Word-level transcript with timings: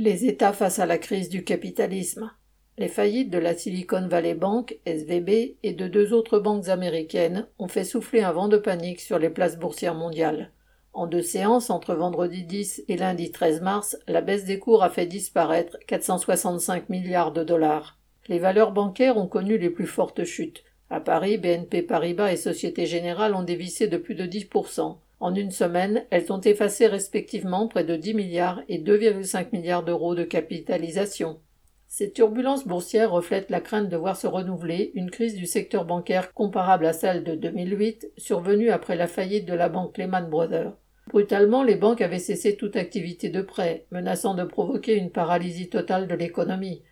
Les 0.00 0.26
États 0.26 0.52
face 0.52 0.78
à 0.78 0.86
la 0.86 0.96
crise 0.96 1.28
du 1.28 1.42
capitalisme. 1.42 2.30
Les 2.76 2.86
faillites 2.86 3.30
de 3.30 3.38
la 3.38 3.56
Silicon 3.56 4.06
Valley 4.06 4.36
Bank, 4.36 4.78
SVB, 4.86 5.56
et 5.64 5.72
de 5.72 5.88
deux 5.88 6.12
autres 6.12 6.38
banques 6.38 6.68
américaines 6.68 7.48
ont 7.58 7.66
fait 7.66 7.82
souffler 7.82 8.22
un 8.22 8.30
vent 8.30 8.46
de 8.46 8.58
panique 8.58 9.00
sur 9.00 9.18
les 9.18 9.28
places 9.28 9.58
boursières 9.58 9.96
mondiales. 9.96 10.52
En 10.92 11.08
deux 11.08 11.22
séances, 11.22 11.68
entre 11.68 11.96
vendredi 11.96 12.44
10 12.44 12.84
et 12.86 12.96
lundi 12.96 13.32
13 13.32 13.60
mars, 13.60 13.98
la 14.06 14.20
baisse 14.20 14.44
des 14.44 14.60
cours 14.60 14.84
a 14.84 14.88
fait 14.88 15.06
disparaître 15.06 15.76
465 15.88 16.88
milliards 16.90 17.32
de 17.32 17.42
dollars. 17.42 17.98
Les 18.28 18.38
valeurs 18.38 18.70
bancaires 18.70 19.16
ont 19.16 19.26
connu 19.26 19.58
les 19.58 19.70
plus 19.70 19.88
fortes 19.88 20.22
chutes. 20.22 20.62
À 20.90 21.00
Paris, 21.00 21.38
BNP 21.38 21.82
Paribas 21.82 22.30
et 22.30 22.36
Société 22.36 22.86
Générale 22.86 23.34
ont 23.34 23.42
dévissé 23.42 23.88
de 23.88 23.96
plus 23.96 24.14
de 24.14 24.26
10%. 24.26 24.98
En 25.20 25.34
une 25.34 25.50
semaine, 25.50 26.04
elles 26.10 26.32
ont 26.32 26.40
effacé 26.40 26.86
respectivement 26.86 27.66
près 27.66 27.84
de 27.84 27.96
10 27.96 28.14
milliards 28.14 28.62
et 28.68 28.78
2,5 28.78 29.48
milliards 29.52 29.84
d'euros 29.84 30.14
de 30.14 30.22
capitalisation. 30.22 31.40
Ces 31.88 32.12
turbulences 32.12 32.66
boursières 32.66 33.10
reflètent 33.10 33.50
la 33.50 33.60
crainte 33.60 33.88
de 33.88 33.96
voir 33.96 34.16
se 34.16 34.26
renouveler 34.26 34.92
une 34.94 35.10
crise 35.10 35.34
du 35.34 35.46
secteur 35.46 35.86
bancaire 35.86 36.34
comparable 36.34 36.86
à 36.86 36.92
celle 36.92 37.24
de 37.24 37.34
2008, 37.34 38.12
survenue 38.18 38.70
après 38.70 38.94
la 38.94 39.06
faillite 39.06 39.46
de 39.46 39.54
la 39.54 39.68
banque 39.68 39.96
Lehman 39.96 40.28
Brothers. 40.28 40.74
Brutalement, 41.08 41.62
les 41.62 41.76
banques 41.76 42.02
avaient 42.02 42.18
cessé 42.18 42.56
toute 42.56 42.76
activité 42.76 43.30
de 43.30 43.40
prêt, 43.40 43.86
menaçant 43.90 44.34
de 44.34 44.44
provoquer 44.44 44.96
une 44.96 45.10
paralysie 45.10 45.70
totale 45.70 46.06
de 46.06 46.14
l'économie. 46.14 46.82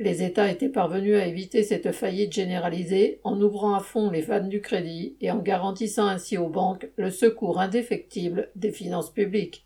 Les 0.00 0.24
États 0.24 0.50
étaient 0.50 0.68
parvenus 0.68 1.16
à 1.16 1.26
éviter 1.26 1.62
cette 1.62 1.92
faillite 1.92 2.32
généralisée 2.32 3.20
en 3.22 3.40
ouvrant 3.40 3.74
à 3.74 3.80
fond 3.80 4.10
les 4.10 4.22
vannes 4.22 4.48
du 4.48 4.60
crédit 4.60 5.16
et 5.20 5.30
en 5.30 5.38
garantissant 5.38 6.08
ainsi 6.08 6.36
aux 6.36 6.48
banques 6.48 6.88
le 6.96 7.12
secours 7.12 7.60
indéfectible 7.60 8.50
des 8.56 8.72
finances 8.72 9.12
publiques. 9.12 9.64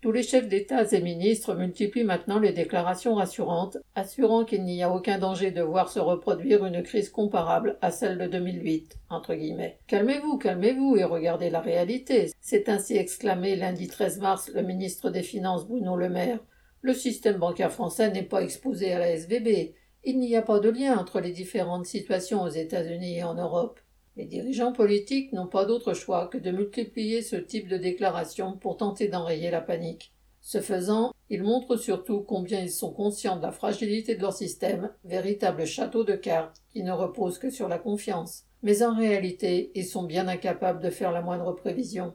Tous 0.00 0.10
les 0.10 0.24
chefs 0.24 0.48
d'État 0.48 0.84
et 0.92 1.00
ministres 1.00 1.54
multiplient 1.54 2.02
maintenant 2.02 2.40
les 2.40 2.52
déclarations 2.52 3.14
rassurantes, 3.14 3.78
assurant 3.94 4.44
qu'il 4.44 4.64
n'y 4.64 4.82
a 4.82 4.92
aucun 4.92 5.18
danger 5.18 5.52
de 5.52 5.62
voir 5.62 5.88
se 5.88 6.00
reproduire 6.00 6.64
une 6.64 6.82
crise 6.82 7.08
comparable 7.08 7.78
à 7.80 7.92
celle 7.92 8.18
de 8.18 8.26
2008. 8.26 8.96
Entre 9.10 9.34
guillemets. 9.34 9.78
Calmez-vous, 9.86 10.38
calmez-vous 10.38 10.96
et 10.96 11.04
regardez 11.04 11.50
la 11.50 11.60
réalité. 11.60 12.30
C'est 12.40 12.68
ainsi 12.68 12.96
exclamé 12.96 13.54
lundi 13.54 13.86
13 13.86 14.20
mars 14.20 14.50
le 14.52 14.62
ministre 14.62 15.10
des 15.10 15.22
Finances 15.22 15.66
Bruno 15.66 15.96
Le 15.96 16.08
Maire. 16.08 16.38
Le 16.80 16.94
système 16.94 17.38
bancaire 17.38 17.72
français 17.72 18.10
n'est 18.10 18.22
pas 18.22 18.42
exposé 18.42 18.92
à 18.92 18.98
la 18.98 19.10
SVB. 19.10 19.74
Il 20.04 20.20
n'y 20.20 20.36
a 20.36 20.42
pas 20.42 20.60
de 20.60 20.68
lien 20.68 20.96
entre 20.96 21.20
les 21.20 21.32
différentes 21.32 21.86
situations 21.86 22.42
aux 22.42 22.48
États-Unis 22.48 23.18
et 23.18 23.24
en 23.24 23.34
Europe. 23.34 23.80
Les 24.16 24.26
dirigeants 24.26 24.72
politiques 24.72 25.32
n'ont 25.32 25.48
pas 25.48 25.64
d'autre 25.64 25.92
choix 25.92 26.28
que 26.28 26.38
de 26.38 26.50
multiplier 26.50 27.22
ce 27.22 27.36
type 27.36 27.68
de 27.68 27.76
déclarations 27.76 28.56
pour 28.56 28.76
tenter 28.76 29.08
d'enrayer 29.08 29.50
la 29.50 29.60
panique. 29.60 30.12
Ce 30.40 30.60
faisant, 30.60 31.12
ils 31.30 31.42
montrent 31.42 31.76
surtout 31.76 32.20
combien 32.20 32.60
ils 32.60 32.70
sont 32.70 32.92
conscients 32.92 33.36
de 33.36 33.42
la 33.42 33.52
fragilité 33.52 34.14
de 34.14 34.22
leur 34.22 34.32
système, 34.32 34.90
véritable 35.04 35.66
château 35.66 36.04
de 36.04 36.14
cartes 36.14 36.62
qui 36.70 36.82
ne 36.82 36.92
repose 36.92 37.38
que 37.38 37.50
sur 37.50 37.68
la 37.68 37.78
confiance. 37.78 38.44
Mais 38.62 38.82
en 38.82 38.94
réalité, 38.96 39.70
ils 39.74 39.86
sont 39.86 40.04
bien 40.04 40.26
incapables 40.26 40.82
de 40.82 40.90
faire 40.90 41.12
la 41.12 41.22
moindre 41.22 41.52
prévision. 41.52 42.14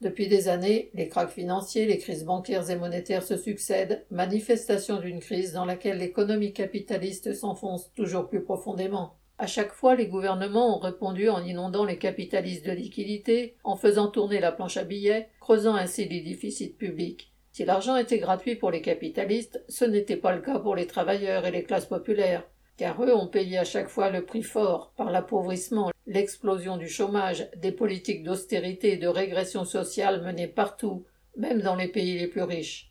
Depuis 0.00 0.28
des 0.28 0.48
années, 0.48 0.90
les 0.94 1.08
krachs 1.08 1.28
financiers, 1.28 1.84
les 1.84 1.98
crises 1.98 2.24
bancaires 2.24 2.70
et 2.70 2.76
monétaires 2.76 3.22
se 3.22 3.36
succèdent, 3.36 4.06
manifestation 4.10 4.98
d'une 4.98 5.20
crise 5.20 5.52
dans 5.52 5.66
laquelle 5.66 5.98
l'économie 5.98 6.54
capitaliste 6.54 7.34
s'enfonce 7.34 7.92
toujours 7.92 8.26
plus 8.26 8.42
profondément. 8.42 9.18
À 9.36 9.46
chaque 9.46 9.72
fois, 9.72 9.96
les 9.96 10.06
gouvernements 10.06 10.74
ont 10.74 10.80
répondu 10.80 11.28
en 11.28 11.44
inondant 11.44 11.84
les 11.84 11.98
capitalistes 11.98 12.64
de 12.64 12.72
liquidités, 12.72 13.56
en 13.62 13.76
faisant 13.76 14.08
tourner 14.08 14.40
la 14.40 14.52
planche 14.52 14.78
à 14.78 14.84
billets, 14.84 15.28
creusant 15.38 15.74
ainsi 15.74 16.08
les 16.08 16.22
déficits 16.22 16.72
publics. 16.72 17.34
Si 17.52 17.66
l'argent 17.66 17.96
était 17.96 18.18
gratuit 18.18 18.56
pour 18.56 18.70
les 18.70 18.80
capitalistes, 18.80 19.62
ce 19.68 19.84
n'était 19.84 20.16
pas 20.16 20.34
le 20.34 20.40
cas 20.40 20.58
pour 20.60 20.76
les 20.76 20.86
travailleurs 20.86 21.44
et 21.44 21.50
les 21.50 21.64
classes 21.64 21.86
populaires, 21.86 22.48
car 22.78 23.02
eux 23.04 23.14
ont 23.14 23.26
payé 23.26 23.58
à 23.58 23.64
chaque 23.64 23.88
fois 23.88 24.08
le 24.08 24.24
prix 24.24 24.42
fort 24.42 24.94
par 24.96 25.10
l'appauvrissement, 25.10 25.90
l'explosion 26.10 26.76
du 26.76 26.88
chômage, 26.88 27.48
des 27.56 27.70
politiques 27.70 28.24
d'austérité 28.24 28.94
et 28.94 28.96
de 28.96 29.06
régression 29.06 29.64
sociale 29.64 30.22
menées 30.22 30.48
partout, 30.48 31.04
même 31.36 31.62
dans 31.62 31.76
les 31.76 31.86
pays 31.86 32.18
les 32.18 32.26
plus 32.26 32.42
riches. 32.42 32.90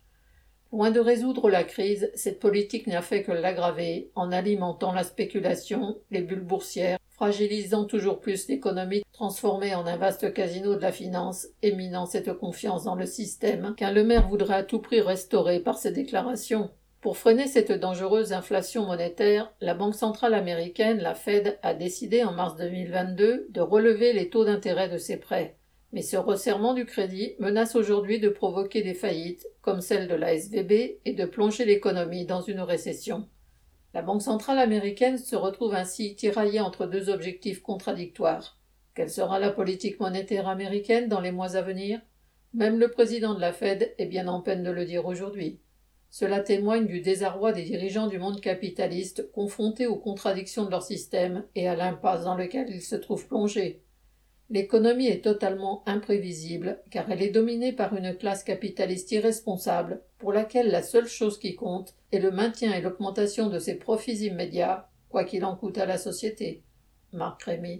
Loin 0.71 0.89
de 0.89 1.01
résoudre 1.01 1.49
la 1.49 1.65
crise, 1.65 2.09
cette 2.15 2.39
politique 2.39 2.87
n'a 2.87 3.01
fait 3.01 3.23
que 3.23 3.33
l'aggraver 3.33 4.09
en 4.15 4.31
alimentant 4.31 4.93
la 4.93 5.03
spéculation, 5.03 5.99
les 6.11 6.21
bulles 6.21 6.39
boursières, 6.39 6.97
fragilisant 7.09 7.83
toujours 7.83 8.21
plus 8.21 8.47
l'économie 8.47 9.03
transformée 9.11 9.75
en 9.75 9.85
un 9.85 9.97
vaste 9.97 10.33
casino 10.33 10.75
de 10.75 10.81
la 10.81 10.93
finance, 10.93 11.47
éminant 11.61 12.05
cette 12.05 12.31
confiance 12.31 12.85
dans 12.85 12.95
le 12.95 13.05
système 13.05 13.75
qu'un 13.75 13.91
le 13.91 14.05
maire 14.05 14.29
voudrait 14.29 14.55
à 14.55 14.63
tout 14.63 14.79
prix 14.79 15.01
restaurer 15.01 15.59
par 15.59 15.77
ses 15.77 15.91
déclarations. 15.91 16.69
Pour 17.01 17.17
freiner 17.17 17.47
cette 17.47 17.71
dangereuse 17.71 18.33
inflation 18.33 18.85
monétaire, 18.85 19.53
la 19.61 19.73
Banque 19.73 19.95
centrale 19.95 20.33
américaine, 20.33 20.99
la 20.99 21.15
Fed, 21.15 21.57
a 21.63 21.73
décidé 21.73 22.25
en 22.25 22.33
mars 22.33 22.57
2022 22.57 23.47
de 23.49 23.61
relever 23.61 24.11
les 24.11 24.29
taux 24.29 24.43
d'intérêt 24.43 24.89
de 24.89 24.97
ses 24.97 25.15
prêts. 25.15 25.55
Mais 25.93 26.01
ce 26.01 26.17
resserrement 26.17 26.73
du 26.73 26.83
crédit 26.83 27.35
menace 27.39 27.77
aujourd'hui 27.77 28.19
de 28.19 28.27
provoquer 28.27 28.81
des 28.81 28.93
faillites, 28.93 29.47
comme 29.61 29.79
celle 29.79 30.09
de 30.09 30.15
la 30.15 30.33
SVB, 30.33 30.99
et 31.05 31.13
de 31.13 31.23
plonger 31.23 31.63
l'économie 31.63 32.25
dans 32.25 32.41
une 32.41 32.59
récession. 32.59 33.29
La 33.93 34.01
Banque 34.01 34.21
centrale 34.21 34.59
américaine 34.59 35.17
se 35.17 35.37
retrouve 35.37 35.75
ainsi 35.75 36.17
tiraillée 36.17 36.59
entre 36.59 36.85
deux 36.85 37.09
objectifs 37.09 37.61
contradictoires. 37.61 38.59
Quelle 38.93 39.09
sera 39.09 39.39
la 39.39 39.51
politique 39.51 40.01
monétaire 40.01 40.49
américaine 40.49 41.07
dans 41.07 41.21
les 41.21 41.31
mois 41.31 41.55
à 41.55 41.61
venir? 41.61 42.01
Même 42.53 42.77
le 42.77 42.91
président 42.91 43.35
de 43.35 43.39
la 43.39 43.53
Fed 43.53 43.95
est 43.97 44.05
bien 44.05 44.27
en 44.27 44.41
peine 44.41 44.63
de 44.63 44.71
le 44.71 44.83
dire 44.83 45.05
aujourd'hui. 45.05 45.61
Cela 46.11 46.39
témoigne 46.39 46.87
du 46.87 47.01
désarroi 47.01 47.53
des 47.53 47.63
dirigeants 47.63 48.07
du 48.07 48.17
monde 48.17 48.41
capitaliste 48.41 49.31
confrontés 49.31 49.85
aux 49.85 49.97
contradictions 49.97 50.65
de 50.65 50.71
leur 50.71 50.83
système 50.83 51.45
et 51.55 51.67
à 51.67 51.75
l'impasse 51.75 52.23
dans 52.23 52.35
laquelle 52.35 52.69
ils 52.69 52.81
se 52.81 52.95
trouvent 52.95 53.27
plongés. 53.27 53.83
L'économie 54.49 55.07
est 55.07 55.23
totalement 55.23 55.83
imprévisible 55.85 56.81
car 56.89 57.11
elle 57.11 57.21
est 57.21 57.29
dominée 57.29 57.71
par 57.71 57.95
une 57.95 58.15
classe 58.17 58.43
capitaliste 58.43 59.11
irresponsable 59.11 60.01
pour 60.17 60.33
laquelle 60.33 60.71
la 60.71 60.81
seule 60.81 61.07
chose 61.07 61.37
qui 61.37 61.55
compte 61.55 61.93
est 62.11 62.19
le 62.19 62.31
maintien 62.31 62.73
et 62.73 62.81
l'augmentation 62.81 63.47
de 63.49 63.59
ses 63.59 63.75
profits 63.75 64.25
immédiats, 64.25 64.89
quoi 65.09 65.23
qu'il 65.23 65.45
en 65.45 65.55
coûte 65.55 65.77
à 65.77 65.85
la 65.85 65.99
société. 65.99 66.63
Marc 67.13 67.43
Rémy. 67.43 67.77